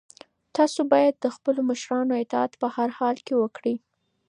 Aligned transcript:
تاسو 0.55 0.79
باید 0.93 1.15
د 1.19 1.25
خپلو 1.35 1.59
مشرانو 1.69 2.13
اطاعت 2.23 2.51
په 2.61 2.67
هر 2.75 2.89
حال 2.97 3.17
کې 3.25 3.33
وکړئ. 3.41 3.75